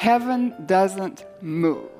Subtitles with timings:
[0.00, 1.90] Heaven doesn't move.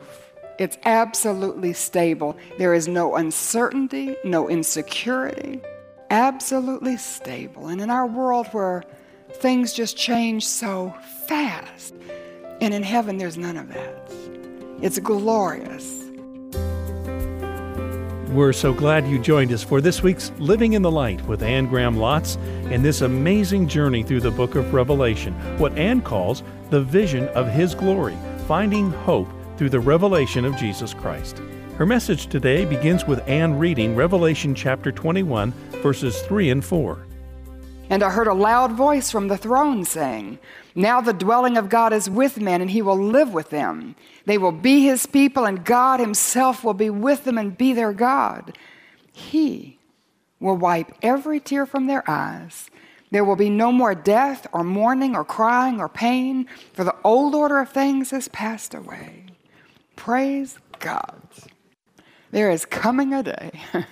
[0.58, 2.34] It's absolutely stable.
[2.56, 5.61] There is no uncertainty, no insecurity.
[6.08, 7.68] Absolutely stable.
[7.68, 8.84] And in our world where
[9.34, 10.94] things just change so
[11.26, 11.94] fast,
[12.62, 14.11] and in heaven there's none of that.
[14.80, 16.03] It's glorious.
[18.30, 21.67] We're so glad you joined us for this week's Living in the Light with Anne
[21.67, 22.39] Graham Lotz
[22.73, 27.48] and this amazing journey through the book of Revelation, what Anne calls the vision of
[27.48, 28.16] His glory,
[28.46, 31.43] finding hope through the revelation of Jesus Christ.
[31.77, 37.07] Her message today begins with Anne reading Revelation chapter 21, verses 3 and 4.
[37.91, 40.39] And I heard a loud voice from the throne saying,
[40.77, 43.97] Now the dwelling of God is with men, and he will live with them.
[44.27, 47.93] They will be his people, and God himself will be with them and be their
[47.93, 48.57] God.
[49.13, 49.79] He
[50.39, 52.71] will wipe every tear from their eyes.
[53.11, 57.35] There will be no more death, or mourning, or crying, or pain, for the old
[57.35, 59.27] order of things has passed away.
[59.97, 61.23] Praise God.
[62.30, 63.51] There is coming a day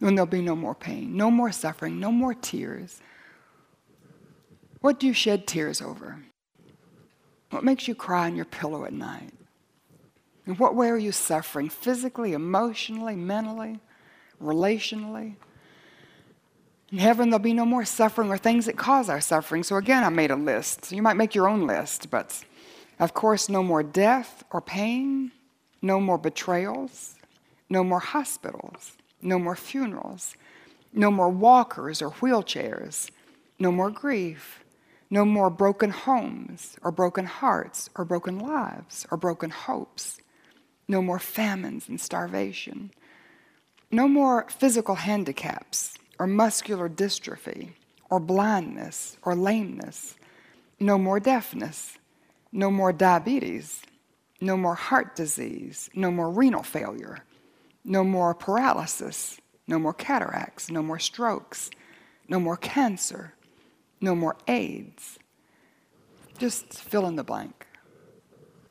[0.00, 3.00] when there'll be no more pain, no more suffering, no more tears
[4.80, 6.18] what do you shed tears over?
[7.50, 9.32] What makes you cry on your pillow at night?
[10.46, 11.68] In what way are you suffering?
[11.68, 13.78] Physically, emotionally, mentally,
[14.42, 15.36] relationally?
[16.92, 19.62] In heaven, there'll be no more suffering or things that cause our suffering.
[19.62, 20.86] So, again, I made a list.
[20.86, 22.44] So you might make your own list, but
[22.98, 25.30] of course, no more death or pain,
[25.80, 27.14] no more betrayals,
[27.68, 30.36] no more hospitals, no more funerals,
[30.92, 33.10] no more walkers or wheelchairs,
[33.58, 34.64] no more grief,
[35.10, 40.20] no more broken homes, or broken hearts, or broken lives, or broken hopes.
[40.88, 42.90] No more famines and starvation.
[43.90, 47.70] No more physical handicaps, or muscular dystrophy,
[48.10, 50.14] or blindness, or lameness.
[50.78, 51.98] No more deafness.
[52.52, 53.82] No more diabetes.
[54.40, 55.90] No more heart disease.
[55.94, 57.24] No more renal failure.
[57.84, 59.40] No more paralysis.
[59.66, 60.70] No more cataracts.
[60.70, 61.70] No more strokes.
[62.28, 63.34] No more cancer
[64.00, 65.18] no more AIDS.
[66.38, 67.66] Just fill in the blank.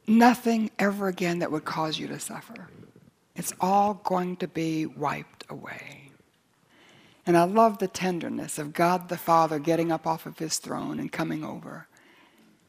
[0.07, 2.67] Nothing ever again that would cause you to suffer.
[3.35, 6.08] It's all going to be wiped away.
[7.29, 10.99] And I love the tenderness of God the Father getting up off of his throne
[10.99, 11.87] and coming over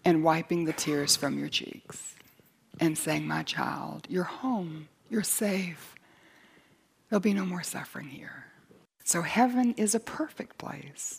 [0.05, 2.15] and wiping the tears from your cheeks
[2.79, 5.95] and saying, My child, you're home, you're safe.
[7.09, 8.45] There'll be no more suffering here.
[9.03, 11.19] So heaven is a perfect place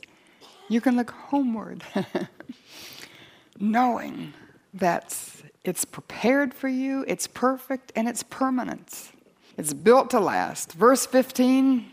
[0.69, 1.83] you can look homeward,
[3.59, 4.33] knowing
[4.75, 5.17] that
[5.63, 9.13] it's prepared for you, it's perfect, and it's permanent.
[9.57, 10.73] It's built to last.
[10.73, 11.91] Verse 15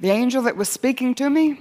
[0.00, 1.60] the angel that was speaking to me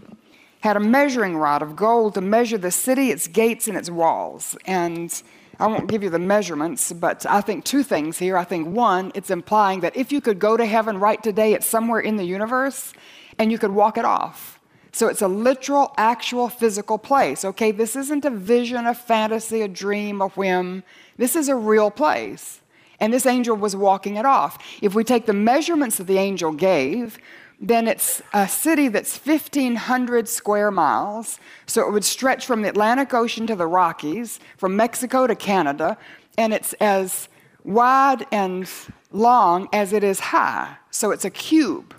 [0.62, 4.58] had a measuring rod of gold to measure the city, its gates, and its walls.
[4.66, 5.22] And
[5.60, 8.38] I won't give you the measurements, but I think two things here.
[8.38, 11.66] I think one, it's implying that if you could go to heaven right today, it's
[11.66, 12.94] somewhere in the universe,
[13.40, 14.60] and you could walk it off.
[14.92, 17.46] So it's a literal, actual, physical place.
[17.46, 20.84] Okay, this isn't a vision, a fantasy, a dream, a whim.
[21.18, 22.62] This is a real place.
[23.00, 24.58] And this angel was walking it off.
[24.82, 27.20] If we take the measurements that the angel gave,
[27.60, 31.40] then it's a city that's 1,500 square miles.
[31.66, 35.98] So it would stretch from the Atlantic Ocean to the Rockies, from Mexico to Canada,
[36.38, 37.30] and it's as
[37.64, 38.70] wide and
[39.12, 40.78] long as it is high.
[40.92, 41.96] So it's a cube.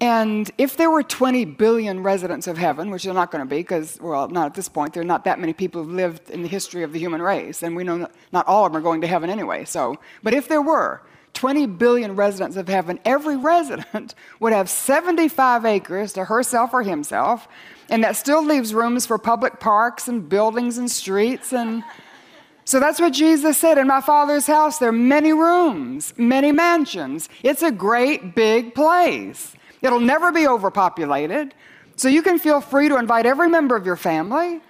[0.00, 3.58] And if there were 20 billion residents of heaven, which they're not going to be,
[3.58, 6.42] because, well, not at this point, there are not that many people who've lived in
[6.42, 9.00] the history of the human race, and we know not all of them are going
[9.00, 9.64] to heaven anyway.
[9.64, 11.02] So, but if there were
[11.34, 17.46] 20 billion residents of heaven, every resident would have 75 acres to herself or himself,
[17.90, 21.82] and that still leaves rooms for public parks and buildings and streets and
[22.64, 23.76] so that's what Jesus said.
[23.76, 27.28] In my Father's house, there are many rooms, many mansions.
[27.42, 29.54] It's a great big place.
[29.82, 31.54] It'll never be overpopulated.
[31.96, 34.62] So you can feel free to invite every member of your family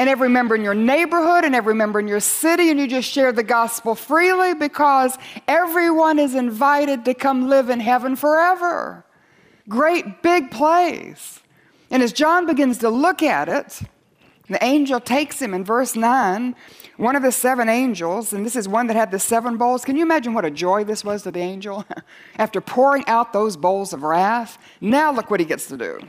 [0.00, 3.06] and every member in your neighborhood and every member in your city, and you just
[3.06, 9.04] share the gospel freely because everyone is invited to come live in heaven forever.
[9.68, 11.40] Great big place.
[11.90, 13.82] And as John begins to look at it,
[14.48, 16.56] the angel takes him in verse 9
[16.96, 19.86] one of the seven angels, and this is one that had the seven bowls.
[19.86, 21.84] Can you imagine what a joy this was to the angel?
[22.36, 26.00] After pouring out those bowls of wrath, now look what he gets to do.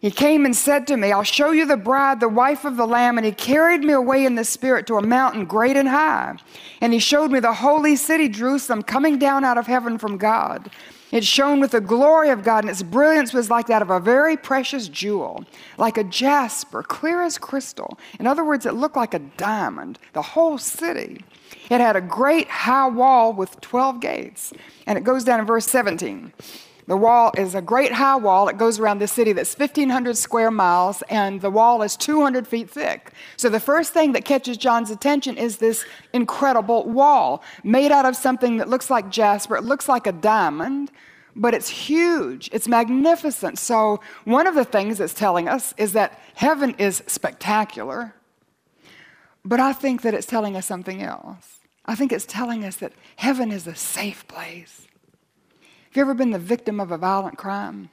[0.00, 2.86] He came and said to me, I'll show you the bride, the wife of the
[2.86, 3.18] Lamb.
[3.18, 6.36] And he carried me away in the Spirit to a mountain great and high.
[6.80, 10.70] And he showed me the holy city, Jerusalem, coming down out of heaven from God
[11.12, 14.00] It shone with the glory of God, and its brilliance was like that of a
[14.00, 15.44] very precious jewel,
[15.76, 17.98] like a jasper, clear as crystal.
[18.18, 21.24] In other words, it looked like a diamond, the whole city.
[21.68, 24.52] It had a great high wall with 12 gates.
[24.86, 26.32] And it goes down in verse 17.
[26.86, 28.48] The wall is a great high wall.
[28.48, 32.70] It goes around the city that's 1,500 square miles, and the wall is 200 feet
[32.70, 33.12] thick.
[33.36, 38.16] So the first thing that catches John's attention is this incredible wall made out of
[38.16, 39.56] something that looks like jasper.
[39.56, 40.90] It looks like a diamond,
[41.36, 42.50] but it's huge.
[42.52, 43.58] It's magnificent.
[43.58, 48.14] So one of the things it's telling us is that heaven is spectacular,
[49.44, 51.60] but I think that it's telling us something else.
[51.86, 54.86] I think it's telling us that heaven is a safe place.
[55.90, 57.90] Have you ever been the victim of a violent crime?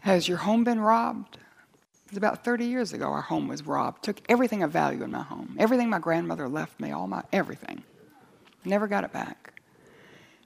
[0.00, 1.36] Has your home been robbed?
[1.36, 4.02] It was about 30 years ago our home was robbed.
[4.02, 5.54] Took everything of value in my home.
[5.56, 7.84] Everything my grandmother left me, all my everything.
[8.64, 9.60] Never got it back.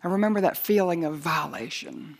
[0.05, 2.19] I remember that feeling of violation.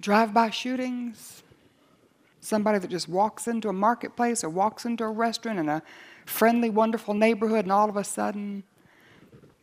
[0.00, 1.42] Drive-by shootings,
[2.40, 5.82] somebody that just walks into a marketplace or walks into a restaurant in a
[6.26, 8.62] friendly, wonderful neighborhood and all of a sudden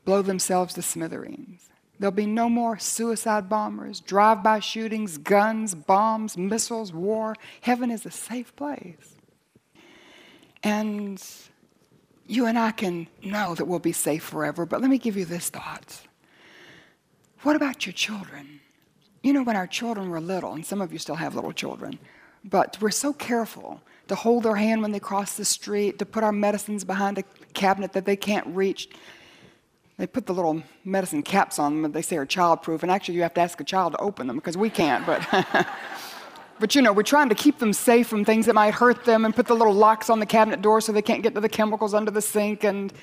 [0.03, 1.68] blow themselves to smithereens.
[1.99, 7.35] There'll be no more suicide bombers, drive by shootings, guns, bombs, missiles, war.
[7.61, 9.17] Heaven is a safe place.
[10.63, 11.21] And
[12.25, 15.25] you and I can know that we'll be safe forever, but let me give you
[15.25, 16.01] this thought.
[17.41, 18.61] What about your children?
[19.21, 21.99] You know, when our children were little, and some of you still have little children,
[22.45, 26.23] but we're so careful to hold their hand when they cross the street, to put
[26.23, 27.23] our medicines behind a
[27.53, 28.89] cabinet that they can't reach,
[29.99, 32.83] they put the little medicine caps on them and they say are childproof.
[32.83, 35.05] And actually, you have to ask a child to open them because we can't.
[35.05, 35.27] But,
[36.59, 39.25] but you know, we're trying to keep them safe from things that might hurt them
[39.25, 41.49] and put the little locks on the cabinet door so they can't get to the
[41.49, 42.63] chemicals under the sink.
[42.63, 42.93] And,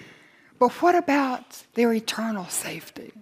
[0.59, 3.13] but what about their eternal safety?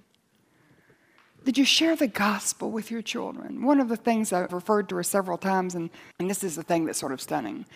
[1.44, 3.64] Did you share the gospel with your children?
[3.64, 6.62] One of the things I've referred to her several times, and, and this is the
[6.62, 7.66] thing that's sort of stunning.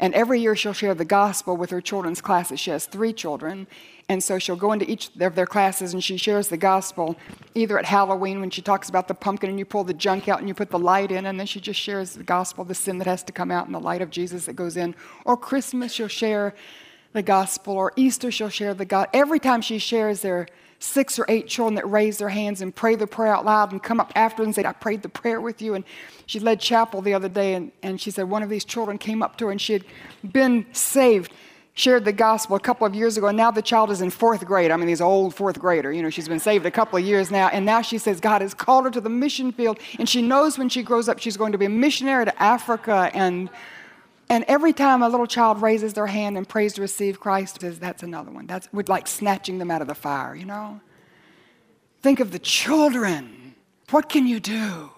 [0.00, 2.60] And every year she'll share the gospel with her children's classes.
[2.60, 3.66] She has three children,
[4.08, 7.16] and so she'll go into each of their classes and she shares the gospel
[7.54, 10.40] either at Halloween when she talks about the pumpkin and you pull the junk out
[10.40, 12.98] and you put the light in, and then she just shares the gospel, the sin
[12.98, 14.94] that has to come out, and the light of Jesus that goes in.
[15.24, 16.54] Or Christmas, she'll share
[17.12, 19.08] the gospel, or Easter, she'll share the God.
[19.12, 20.48] Every time she shares their
[20.78, 23.82] six or eight children that raise their hands and pray the prayer out loud and
[23.82, 25.74] come up after and say, I prayed the prayer with you.
[25.74, 25.84] And
[26.26, 29.22] she led chapel the other day, and, and she said one of these children came
[29.22, 29.84] up to her and she had
[30.32, 31.32] been saved,
[31.74, 34.44] shared the gospel a couple of years ago, and now the child is in fourth
[34.44, 34.70] grade.
[34.70, 35.92] I mean, he's an old fourth grader.
[35.92, 38.42] You know, she's been saved a couple of years now, and now she says God
[38.42, 41.36] has called her to the mission field, and she knows when she grows up she's
[41.36, 43.50] going to be a missionary to Africa and
[44.28, 47.78] and every time a little child raises their hand and prays to receive Christ, says
[47.78, 48.46] that's another one.
[48.46, 50.80] That's we're like snatching them out of the fire, you know?
[52.02, 53.54] Think of the children.
[53.90, 54.90] What can you do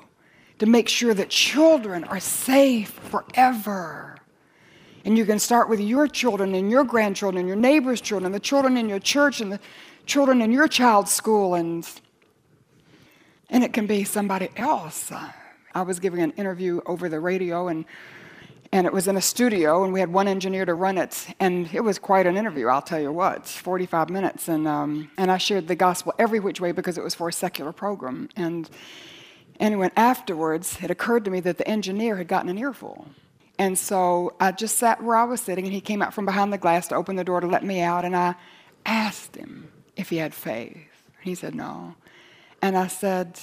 [0.58, 4.16] to make sure that children are safe forever?
[5.04, 8.40] And you can start with your children and your grandchildren and your neighbor's children, the
[8.40, 9.60] children in your church and the
[10.04, 11.88] children in your child's school, and,
[13.50, 15.12] and it can be somebody else.
[15.74, 17.84] I was giving an interview over the radio, and
[18.72, 21.72] and it was in a studio, and we had one engineer to run it, and
[21.72, 25.38] it was quite an interview, I'll tell you what, 45 minutes, and, um, and I
[25.38, 28.28] shared the gospel every which way because it was for a secular program.
[28.36, 28.68] And
[29.60, 33.06] anyway, afterwards, it occurred to me that the engineer had gotten an earful.
[33.58, 36.52] And so I just sat where I was sitting, and he came out from behind
[36.52, 38.34] the glass to open the door to let me out, and I
[38.84, 40.76] asked him if he had faith.
[41.22, 41.94] He said no.
[42.62, 43.38] And I said,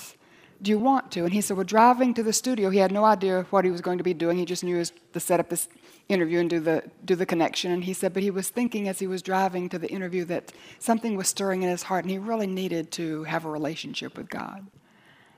[0.61, 1.23] do you want to?
[1.25, 3.81] And he said, Well, driving to the studio, he had no idea what he was
[3.81, 4.37] going to be doing.
[4.37, 5.67] He just knew was to set up this
[6.09, 7.71] interview and do the, do the connection.
[7.71, 10.53] And he said, But he was thinking as he was driving to the interview that
[10.79, 14.29] something was stirring in his heart and he really needed to have a relationship with
[14.29, 14.65] God.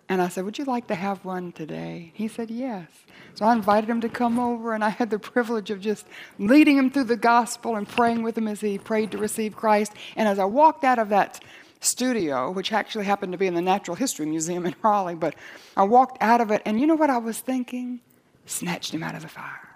[0.08, 2.12] And I said, Would you like to have one today?
[2.14, 2.88] He said, Yes.
[3.34, 6.06] So I invited him to come over, and I had the privilege of just
[6.38, 9.94] leading him through the gospel and praying with him as he prayed to receive Christ.
[10.16, 11.44] And as I walked out of that
[11.82, 15.36] studio, which actually happened to be in the Natural History Museum in Raleigh, but
[15.78, 18.02] I walked out of it, and you know what I was thinking?
[18.46, 19.70] Snatched him out of the fire.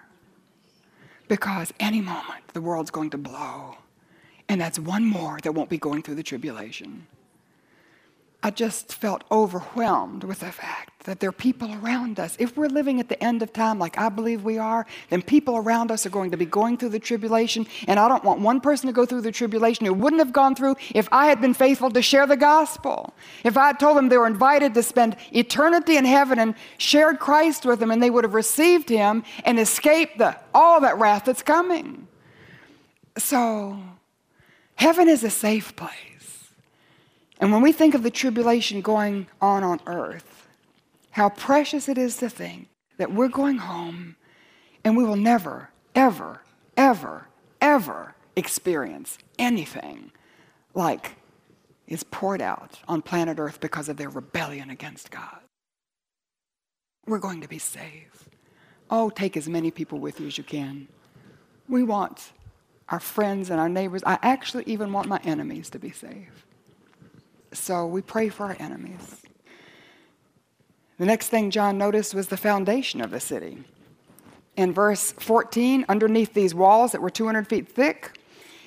[1.28, 3.76] Because any moment the world's going to blow,
[4.48, 7.06] and that's one more that won't be going through the tribulation.
[8.42, 12.36] I just felt overwhelmed with the fact that there are people around us.
[12.38, 15.56] If we're living at the end of time like I believe we are, then people
[15.56, 17.66] around us are going to be going through the tribulation.
[17.88, 20.54] And I don't want one person to go through the tribulation who wouldn't have gone
[20.54, 23.12] through if I had been faithful to share the gospel.
[23.42, 27.18] If I had told them they were invited to spend eternity in heaven and shared
[27.18, 31.24] Christ with them and they would have received him and escaped the, all that wrath
[31.24, 32.06] that's coming.
[33.18, 33.80] So,
[34.76, 36.52] heaven is a safe place.
[37.40, 40.39] And when we think of the tribulation going on on earth,
[41.10, 44.16] how precious it is to think that we're going home
[44.84, 46.42] and we will never, ever,
[46.76, 47.28] ever,
[47.60, 50.12] ever experience anything
[50.74, 51.16] like
[51.88, 55.40] is poured out on planet Earth because of their rebellion against God.
[57.06, 58.28] We're going to be saved.
[58.90, 60.88] Oh, take as many people with you as you can.
[61.68, 62.32] We want
[62.88, 64.02] our friends and our neighbors.
[64.06, 66.44] I actually even want my enemies to be saved.
[67.52, 69.22] So we pray for our enemies.
[71.00, 73.64] The next thing John noticed was the foundation of the city.
[74.54, 78.20] In verse 14, underneath these walls that were 200 feet thick,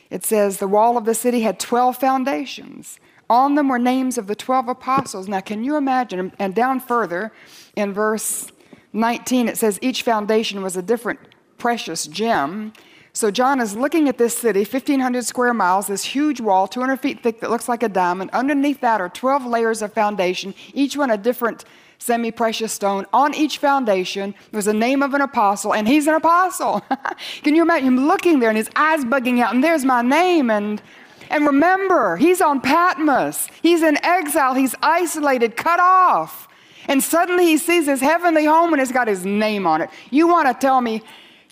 [0.09, 2.99] it says the wall of the city had 12 foundations.
[3.29, 5.27] On them were names of the 12 apostles.
[5.27, 6.33] Now, can you imagine?
[6.39, 7.31] And down further,
[7.75, 8.47] in verse
[8.93, 11.19] 19, it says each foundation was a different
[11.59, 12.73] precious gem.
[13.15, 17.21] So John is looking at this city, 1,500 square miles, this huge wall, 200 feet
[17.21, 18.31] thick, that looks like a diamond.
[18.31, 21.63] Underneath that are 12 layers of foundation, each one a different
[22.03, 23.05] semi precious stone.
[23.13, 26.83] On each foundation was the name of an apostle, and he's an apostle.
[27.43, 30.50] Can you imagine him looking there and his eyes bugging out, and there's my name?
[30.50, 30.81] And,
[31.29, 36.48] and remember, he's on Patmos, he's in exile, he's isolated, cut off.
[36.88, 39.89] And suddenly he sees his heavenly home and it's got his name on it.
[40.12, 41.01] You want to tell me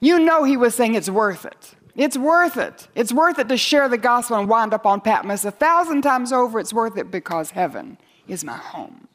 [0.02, 1.76] you know he was saying it's worth it.
[1.96, 2.90] It's worth it.
[2.96, 5.46] It's worth it to share the gospel and wind up on Patmos.
[5.46, 9.08] A thousand times over, it's worth it because heaven is my home.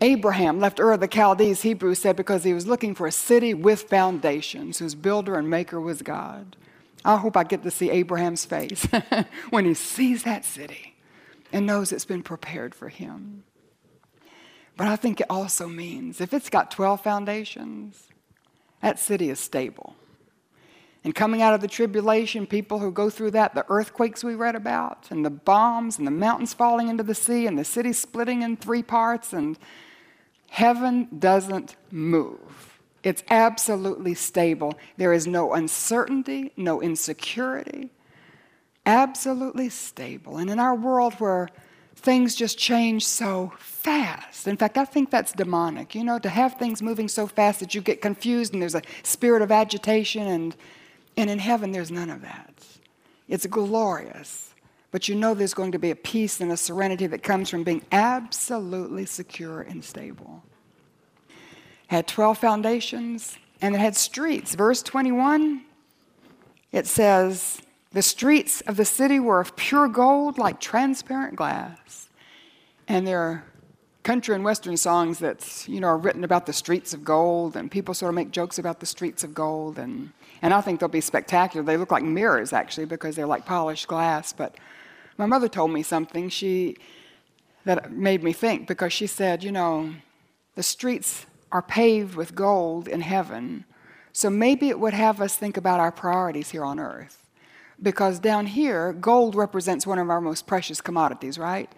[0.00, 3.54] Abraham left Ur of the Chaldees, Hebrews said, because he was looking for a city
[3.54, 6.56] with foundations whose builder and maker was God.
[7.04, 8.86] I hope I get to see Abraham's face
[9.50, 10.96] when he sees that city
[11.52, 13.44] and knows it's been prepared for him.
[14.76, 18.08] But I think it also means if it's got 12 foundations,
[18.82, 19.96] that city is stable.
[21.06, 24.56] And coming out of the tribulation, people who go through that, the earthquakes we read
[24.56, 28.42] about, and the bombs, and the mountains falling into the sea, and the city splitting
[28.42, 29.56] in three parts, and
[30.50, 32.80] heaven doesn't move.
[33.04, 34.74] It's absolutely stable.
[34.96, 37.92] There is no uncertainty, no insecurity.
[38.84, 40.38] Absolutely stable.
[40.38, 41.48] And in our world where
[41.94, 44.48] things just change so fast.
[44.48, 47.76] In fact, I think that's demonic, you know, to have things moving so fast that
[47.76, 50.56] you get confused and there's a spirit of agitation, and,
[51.16, 52.54] and in heaven, there's none of that.
[53.28, 54.54] It's glorious.
[54.90, 57.64] But you know there's going to be a peace and a serenity that comes from
[57.64, 60.42] being absolutely secure and stable.
[61.88, 64.54] Had 12 foundations and it had streets.
[64.54, 65.62] Verse 21,
[66.72, 67.60] it says,
[67.92, 72.08] the streets of the city were of pure gold, like transparent glass.
[72.88, 73.44] And there are
[74.06, 77.70] country and western songs that you know are written about the streets of gold, and
[77.70, 80.88] people sort of make jokes about the streets of gold, and and I think they'll
[80.88, 81.66] be spectacular.
[81.66, 84.32] They look like mirrors actually because they're like polished glass.
[84.32, 84.54] But
[85.18, 86.76] my mother told me something she
[87.64, 89.92] that made me think because she said, you know,
[90.54, 93.64] the streets are paved with gold in heaven,
[94.12, 97.25] so maybe it would have us think about our priorities here on earth
[97.82, 101.70] because down here, gold represents one of our most precious commodities, right?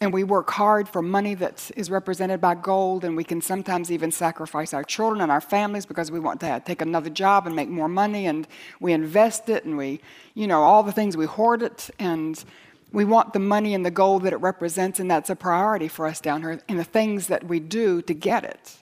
[0.00, 3.92] And we work hard for money that is represented by gold, and we can sometimes
[3.92, 7.54] even sacrifice our children and our families because we want to take another job and
[7.54, 8.48] make more money, and
[8.80, 10.00] we invest it, and we,
[10.34, 12.44] you know, all the things we hoard it, and
[12.90, 16.06] we want the money and the gold that it represents, and that's a priority for
[16.06, 18.78] us down here, and the things that we do to get it.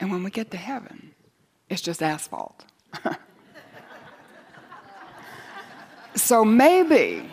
[0.00, 1.12] And when we get to heaven,
[1.68, 2.64] it's just asphalt.
[6.16, 7.28] So maybe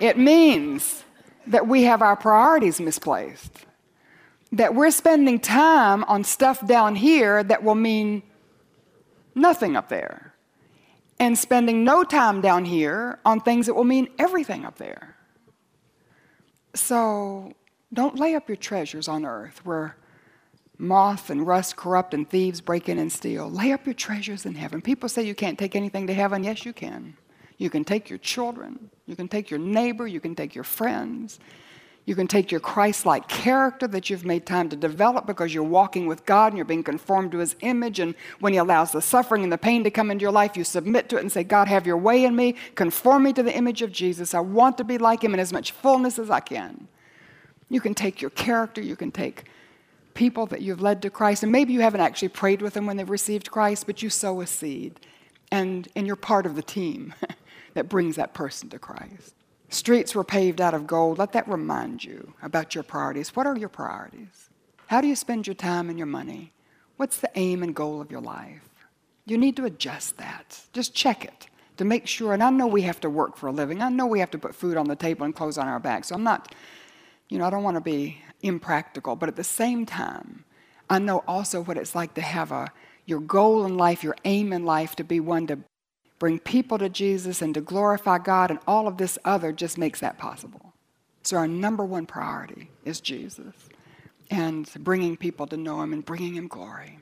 [0.00, 1.04] it means
[1.46, 3.66] that we have our priorities misplaced.
[4.52, 8.22] That we're spending time on stuff down here that will mean
[9.34, 10.34] nothing up there.
[11.18, 15.16] And spending no time down here on things that will mean everything up there.
[16.74, 17.52] So
[17.92, 19.96] don't lay up your treasures on earth where
[20.78, 23.48] moth and rust corrupt and thieves break in and steal.
[23.48, 24.82] Lay up your treasures in heaven.
[24.82, 26.42] People say you can't take anything to heaven.
[26.42, 27.16] Yes, you can.
[27.62, 31.38] You can take your children, you can take your neighbor, you can take your friends.
[32.04, 35.62] You can take your Christ like character that you've made time to develop because you're
[35.62, 38.00] walking with God and you're being conformed to His image.
[38.00, 40.64] And when He allows the suffering and the pain to come into your life, you
[40.64, 42.56] submit to it and say, God, have your way in me.
[42.74, 44.34] Conform me to the image of Jesus.
[44.34, 46.88] I want to be like Him in as much fullness as I can.
[47.68, 49.44] You can take your character, you can take
[50.14, 51.44] people that you've led to Christ.
[51.44, 54.40] And maybe you haven't actually prayed with them when they've received Christ, but you sow
[54.40, 54.98] a seed
[55.52, 57.14] and, and you're part of the team.
[57.74, 59.34] that brings that person to Christ.
[59.68, 61.18] Streets were paved out of gold.
[61.18, 63.34] Let that remind you about your priorities.
[63.34, 64.50] What are your priorities?
[64.88, 66.52] How do you spend your time and your money?
[66.96, 68.68] What's the aim and goal of your life?
[69.24, 70.60] You need to adjust that.
[70.72, 71.46] Just check it
[71.78, 72.34] to make sure.
[72.34, 73.80] And I know we have to work for a living.
[73.80, 76.04] I know we have to put food on the table and clothes on our back.
[76.04, 76.54] So I'm not,
[77.28, 80.44] you know, I don't want to be impractical, but at the same time,
[80.90, 82.72] I know also what it's like to have a
[83.06, 85.58] your goal in life, your aim in life to be one to
[86.22, 89.98] bring people to Jesus and to glorify God, and all of this other just makes
[89.98, 90.72] that possible.
[91.24, 93.52] So, our number one priority is Jesus
[94.30, 97.00] and bringing people to know Him and bringing Him glory.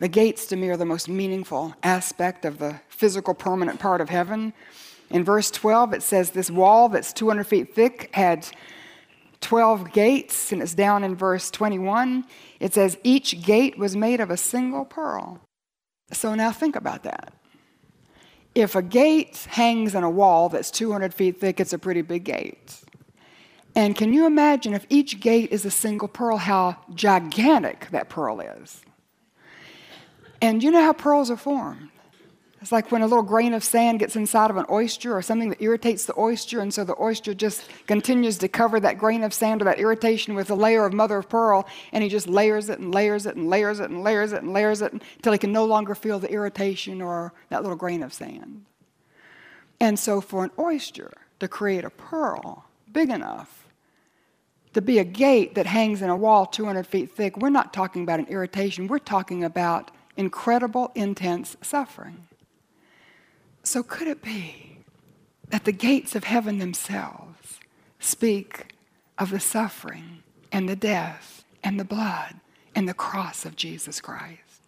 [0.00, 4.10] The gates to me are the most meaningful aspect of the physical, permanent part of
[4.10, 4.52] heaven.
[5.08, 8.46] In verse 12, it says this wall that's 200 feet thick had
[9.40, 12.26] 12 gates, and it's down in verse 21.
[12.60, 15.40] It says each gate was made of a single pearl.
[16.12, 17.32] So now think about that.
[18.54, 22.24] If a gate hangs on a wall that's 200 feet thick, it's a pretty big
[22.24, 22.80] gate.
[23.74, 28.40] And can you imagine if each gate is a single pearl, how gigantic that pearl
[28.40, 28.82] is?
[30.40, 31.90] And you know how pearls are formed?
[32.60, 35.48] It's like when a little grain of sand gets inside of an oyster or something
[35.50, 39.32] that irritates the oyster, and so the oyster just continues to cover that grain of
[39.32, 42.68] sand or that irritation with a layer of mother of pearl, and he just layers
[42.68, 45.38] it and layers it and layers it and layers it and layers it until he
[45.38, 48.64] can no longer feel the irritation or that little grain of sand.
[49.80, 53.68] And so, for an oyster to create a pearl big enough
[54.74, 58.02] to be a gate that hangs in a wall 200 feet thick, we're not talking
[58.02, 62.27] about an irritation, we're talking about incredible, intense suffering.
[63.68, 64.78] So, could it be
[65.50, 67.60] that the gates of heaven themselves
[68.00, 68.74] speak
[69.18, 72.36] of the suffering and the death and the blood
[72.74, 74.62] and the cross of Jesus Christ?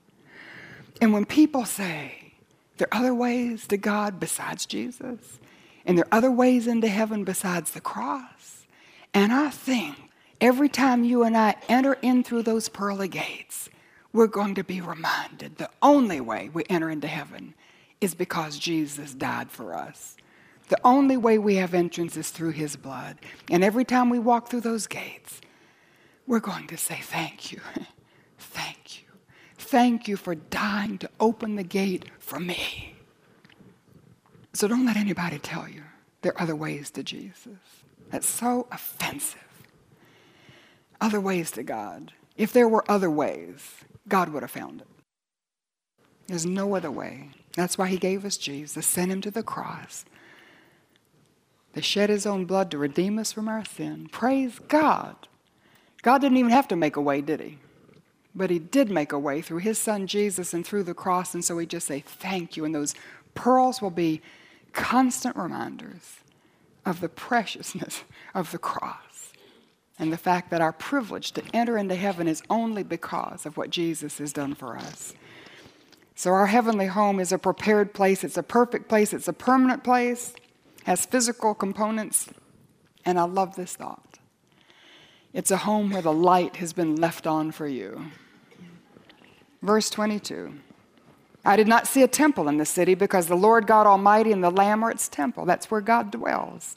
[1.00, 2.35] And when people say
[2.76, 5.38] there are other ways to God besides Jesus,
[5.87, 8.66] and there are other ways into heaven besides the cross,
[9.14, 9.97] and I think
[10.42, 13.71] every time you and I enter in through those pearly gates,
[14.12, 17.54] we're going to be reminded the only way we enter into heaven
[18.00, 20.16] is because Jesus died for us.
[20.69, 23.19] The only way we have entrance is through his blood.
[23.50, 25.40] And every time we walk through those gates,
[26.26, 27.61] we're going to say, Thank you.
[28.38, 29.09] Thank you.
[29.59, 32.95] Thank you for dying to open the gate for me.
[34.52, 35.83] So don't let anybody tell you
[36.23, 37.59] there are other ways to Jesus.
[38.11, 39.41] That's so offensive.
[41.00, 42.13] Other ways to God.
[42.36, 43.75] If there were other ways,
[44.08, 44.89] God would have found it.
[46.26, 47.30] There's no other way.
[47.54, 50.04] That's why he gave us Jesus, sent him to the cross,
[51.75, 54.08] to shed his own blood to redeem us from our sin.
[54.10, 55.17] Praise God.
[56.02, 57.58] God didn't even have to make a way, did he?
[58.34, 61.34] But he did make a way through his son Jesus and through the cross.
[61.34, 62.65] And so we just say thank you.
[62.65, 62.95] And those
[63.34, 64.23] pearls will be
[64.73, 66.19] constant reminders
[66.86, 69.32] of the preciousness of the cross
[69.99, 73.71] and the fact that our privilege to enter into heaven is only because of what
[73.71, 75.15] Jesus has done for us.
[76.21, 78.25] So, our heavenly home is a prepared place.
[78.25, 79.15] It's a perfect place.
[79.15, 80.35] It's a permanent place,
[80.85, 82.28] has physical components.
[83.06, 84.19] And I love this thought.
[85.33, 88.09] It's a home where the light has been left on for you.
[89.63, 90.52] Verse 22
[91.43, 94.45] I did not see a temple in the city because the Lord God Almighty and
[94.45, 95.47] the Lamb are its temple.
[95.47, 96.76] That's where God dwells.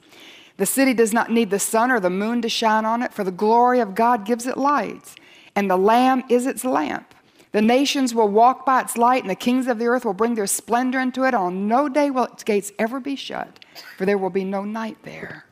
[0.56, 3.26] The city does not need the sun or the moon to shine on it, for
[3.26, 5.16] the glory of God gives it light,
[5.54, 7.13] and the Lamb is its lamp.
[7.54, 10.34] The nations will walk by its light, and the kings of the earth will bring
[10.34, 11.36] their splendor into it.
[11.36, 13.64] On no day will its gates ever be shut,
[13.96, 15.46] for there will be no night there.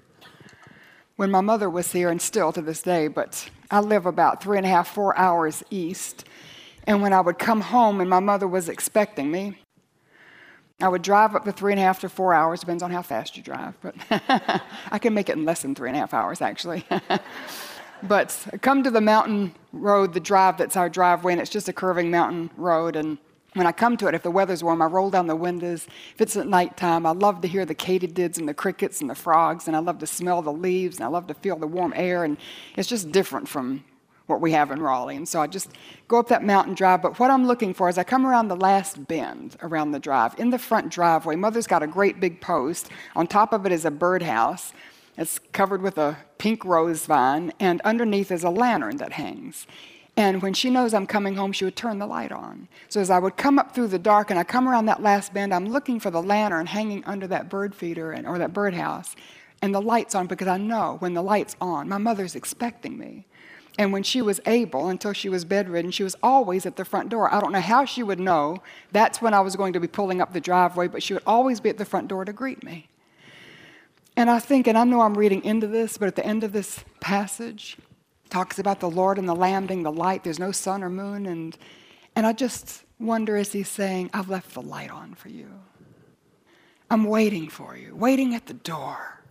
[1.15, 4.57] When my mother was here, and still to this day, but I live about three
[4.57, 6.25] and a half, four hours east,
[6.87, 9.59] and when I would come home and my mother was expecting me,
[10.81, 13.03] I would drive up the three and a half to four hours, depends on how
[13.03, 13.93] fast you drive, but
[14.91, 16.83] I can make it in less than three and a half hours actually.
[18.03, 21.73] But come to the mountain road, the drive that's our driveway, and it's just a
[21.73, 22.95] curving mountain road.
[22.95, 23.17] And
[23.53, 25.87] when I come to it, if the weather's warm, I roll down the windows.
[26.13, 29.15] If it's at nighttime, I love to hear the katydids and the crickets and the
[29.15, 31.93] frogs, and I love to smell the leaves, and I love to feel the warm
[31.95, 32.23] air.
[32.23, 32.37] And
[32.75, 33.83] it's just different from
[34.31, 35.17] what we have in Raleigh.
[35.17, 35.69] And so I just
[36.07, 37.01] go up that mountain drive.
[37.01, 40.39] But what I'm looking for is I come around the last bend around the drive.
[40.39, 42.89] In the front driveway, Mother's got a great big post.
[43.15, 44.73] On top of it is a birdhouse.
[45.17, 49.67] It's covered with a pink rose vine, and underneath is a lantern that hangs.
[50.17, 52.67] And when she knows I'm coming home, she would turn the light on.
[52.89, 55.33] So as I would come up through the dark and I come around that last
[55.33, 59.15] bend, I'm looking for the lantern hanging under that bird feeder and, or that birdhouse.
[59.61, 63.25] And the light's on because I know when the light's on, my mother's expecting me.
[63.77, 67.09] And when she was able, until she was bedridden, she was always at the front
[67.09, 67.33] door.
[67.33, 70.19] I don't know how she would know that's when I was going to be pulling
[70.19, 72.89] up the driveway, but she would always be at the front door to greet me.
[74.17, 76.51] And I think, and I know I'm reading into this, but at the end of
[76.51, 77.77] this passage,
[78.29, 80.23] talks about the Lord and the Lamb being the light.
[80.23, 81.25] There's no sun or moon.
[81.25, 81.57] And,
[82.15, 85.49] and I just wonder is he saying, I've left the light on for you.
[86.89, 89.21] I'm waiting for you, waiting at the door.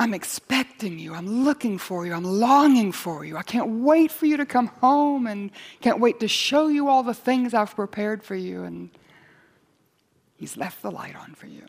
[0.00, 1.14] I'm expecting you.
[1.14, 2.12] I'm looking for you.
[2.12, 3.36] I'm longing for you.
[3.36, 7.02] I can't wait for you to come home and can't wait to show you all
[7.02, 8.62] the things I've prepared for you.
[8.62, 8.90] And
[10.36, 11.66] He's left the light on for you.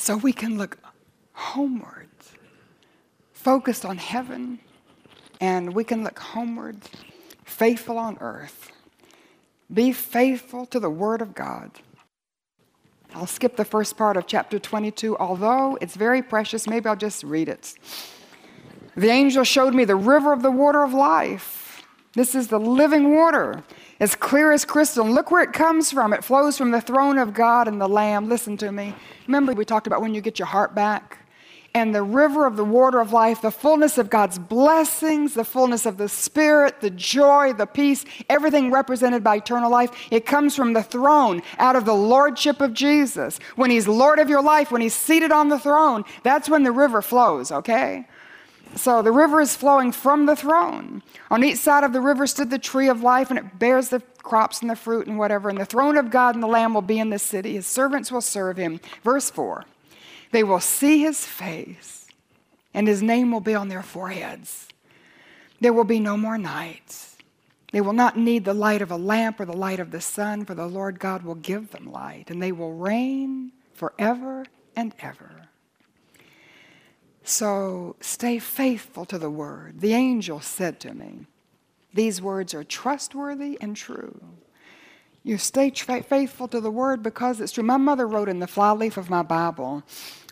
[0.00, 0.78] So we can look
[1.34, 2.32] homewards,
[3.34, 4.58] focused on heaven,
[5.42, 6.88] and we can look homewards,
[7.44, 8.72] faithful on earth.
[9.70, 11.72] Be faithful to the Word of God.
[13.14, 16.66] I'll skip the first part of chapter 22, although it's very precious.
[16.66, 17.74] Maybe I'll just read it.
[18.96, 21.84] The angel showed me the river of the water of life.
[22.14, 23.62] This is the living water,
[24.00, 25.06] as clear as crystal.
[25.06, 26.12] Look where it comes from.
[26.12, 28.28] It flows from the throne of God and the Lamb.
[28.28, 28.94] Listen to me.
[29.26, 31.18] Remember, we talked about when you get your heart back?
[31.74, 35.86] and the river of the water of life, the fullness of God's blessings, the fullness
[35.86, 40.72] of the Spirit, the joy, the peace, everything represented by eternal life, it comes from
[40.72, 43.38] the throne, out of the lordship of Jesus.
[43.56, 46.72] When He's Lord of your life, when He's seated on the throne, that's when the
[46.72, 48.06] river flows, okay?
[48.76, 51.02] So the river is flowing from the throne.
[51.30, 54.00] On each side of the river stood the tree of life, and it bears the
[54.22, 55.48] crops and the fruit and whatever.
[55.48, 57.54] And the throne of God and the Lamb will be in the city.
[57.54, 58.80] His servants will serve him.
[59.02, 59.64] Verse 4.
[60.32, 62.06] They will see his face,
[62.72, 64.68] and his name will be on their foreheads.
[65.60, 67.16] There will be no more nights.
[67.72, 70.44] They will not need the light of a lamp or the light of the sun,
[70.44, 75.49] for the Lord God will give them light, and they will reign forever and ever.
[77.22, 79.80] So stay faithful to the word.
[79.80, 81.26] The angel said to me,
[81.94, 84.20] These words are trustworthy and true.
[85.22, 87.62] You stay faithful to the word because it's true.
[87.62, 89.82] My mother wrote in the flyleaf of my Bible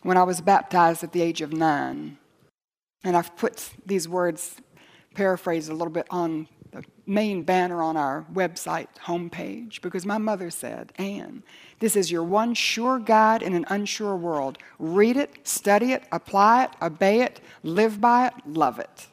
[0.02, 2.16] when I was baptized at the age of nine.
[3.04, 4.56] And I've put these words,
[5.14, 6.48] paraphrased a little bit, on
[6.80, 11.42] the main banner on our website homepage because my mother said, Anne,
[11.80, 14.58] this is your one sure guide in an unsure world.
[14.78, 19.08] Read it, study it, apply it, obey it, live by it, love it.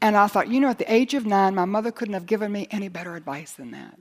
[0.00, 2.52] And I thought, you know, at the age of nine, my mother couldn't have given
[2.52, 3.98] me any better advice than that.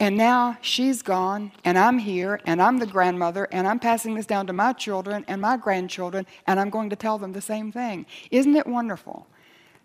[0.00, 4.26] And now she's gone, and I'm here, and I'm the grandmother, and I'm passing this
[4.26, 7.70] down to my children and my grandchildren, and I'm going to tell them the same
[7.70, 8.06] thing.
[8.32, 9.28] Isn't it wonderful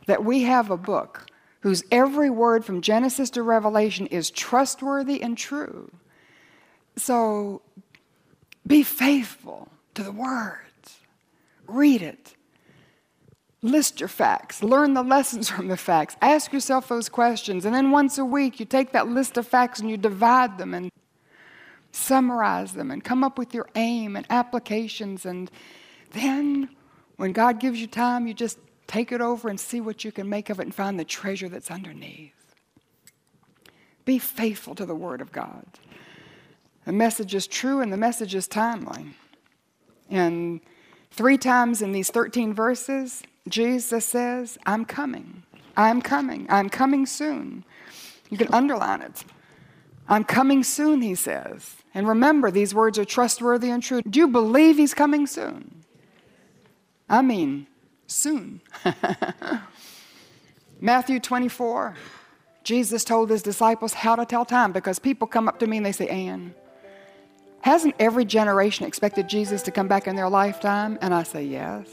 [0.08, 1.27] that we have a book
[1.67, 5.91] whose every word from Genesis to Revelation is trustworthy and true?
[6.95, 7.62] So
[8.65, 10.99] be faithful to the words,
[11.67, 12.36] read it,
[13.62, 17.91] List your facts, learn the lessons from the facts, ask yourself those questions, and then
[17.91, 20.89] once a week you take that list of facts and you divide them and
[21.91, 25.25] summarize them and come up with your aim and applications.
[25.25, 25.51] And
[26.12, 26.69] then
[27.17, 30.30] when God gives you time, you just take it over and see what you can
[30.30, 32.34] make of it and find the treasure that's underneath.
[34.06, 35.65] Be faithful to the Word of God.
[36.86, 39.08] The message is true and the message is timely.
[40.10, 40.62] And
[41.12, 45.43] three times in these 13 verses, Jesus says, I'm coming.
[45.76, 46.47] I'm coming.
[46.50, 47.65] I'm coming soon.
[48.30, 49.26] You can underline it.
[50.08, 51.76] I'm coming soon, he says.
[51.93, 54.02] And remember, these words are trustworthy and true.
[54.02, 55.84] Do you believe he's coming soon?
[57.10, 57.67] I mean,
[58.08, 58.62] soon.
[60.82, 61.96] Matthew 24,
[62.63, 65.86] Jesus told his disciples how to tell time because people come up to me and
[65.86, 66.54] they say, Anne,
[67.62, 70.98] hasn't every generation expected Jesus to come back in their lifetime?
[71.02, 71.88] And I say, yes.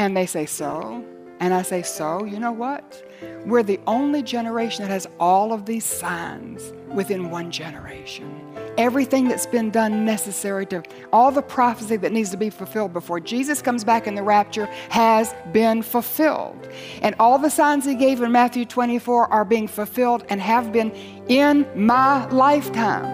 [0.00, 1.04] And they say, So?
[1.40, 3.04] And I say, So, you know what?
[3.44, 8.40] We're the only generation that has all of these signs within one generation.
[8.80, 13.20] Everything that's been done necessary to, all the prophecy that needs to be fulfilled before
[13.20, 16.66] Jesus comes back in the rapture has been fulfilled.
[17.02, 20.92] And all the signs he gave in Matthew 24 are being fulfilled and have been
[21.28, 23.04] in my lifetime.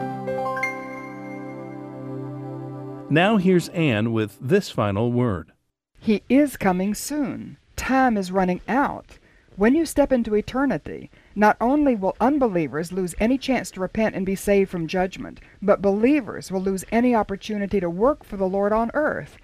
[3.11, 5.51] Now here's Anne with this final word.
[5.99, 7.57] He is coming soon.
[7.75, 9.19] Time is running out.
[9.57, 14.25] When you step into eternity, not only will unbelievers lose any chance to repent and
[14.25, 18.73] be saved from judgment, but believers will lose any opportunity to work for the Lord
[18.73, 19.37] on earth.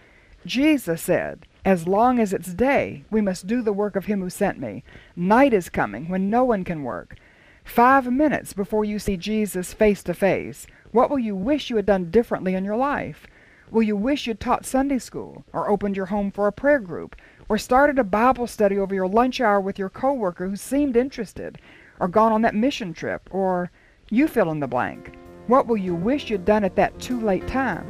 [0.46, 4.30] Jesus said, As long as it's day, we must do the work of Him who
[4.30, 4.82] sent me.
[5.14, 7.16] Night is coming when no one can work.
[7.62, 11.86] Five minutes before you see Jesus face to face, what will you wish you had
[11.86, 13.26] done differently in your life?
[13.70, 17.16] Will you wish you'd taught Sunday school, or opened your home for a prayer group,
[17.48, 21.58] or started a Bible study over your lunch hour with your coworker who seemed interested,
[22.02, 23.70] or gone on that mission trip, or
[24.10, 25.14] you fill in the blank?
[25.46, 27.86] What will you wish you'd done at that too late time?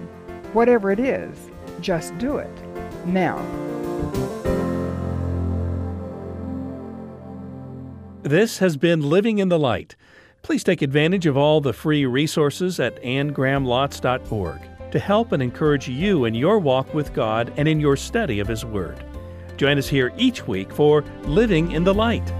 [0.52, 1.34] Whatever it is,
[1.80, 2.50] just do it
[3.06, 3.38] now.
[8.22, 9.96] This has been Living in the Light.
[10.42, 14.60] Please take advantage of all the free resources at annegrahamlotz.org.
[14.90, 18.48] to help and encourage you in your walk with God and in your study of
[18.48, 19.02] His Word.
[19.56, 22.30] Join us here each week for Living in the Light.